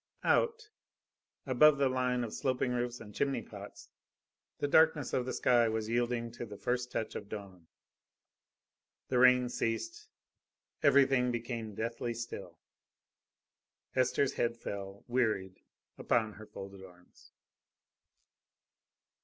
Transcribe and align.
Out, 0.23 0.67
above 1.45 1.77
the 1.77 1.87
line 1.87 2.23
of 2.23 2.33
sloping 2.33 2.71
roofs 2.71 2.99
and 2.99 3.13
chimney 3.13 3.43
pots, 3.43 3.91
the 4.57 4.67
darkness 4.67 5.13
of 5.13 5.27
the 5.27 5.31
sky 5.33 5.69
was 5.69 5.89
yielding 5.89 6.31
to 6.31 6.43
the 6.43 6.57
first 6.57 6.91
touch 6.91 7.13
of 7.13 7.29
dawn. 7.29 7.67
The 9.09 9.19
rain 9.19 9.47
ceased. 9.47 10.07
Everything 10.81 11.29
became 11.29 11.75
deathly 11.75 12.15
still. 12.15 12.57
Esther's 13.95 14.33
head 14.33 14.57
fell, 14.57 15.05
wearied, 15.07 15.59
upon 15.99 16.33
her 16.33 16.47
folded 16.47 16.83
arms. 16.83 17.33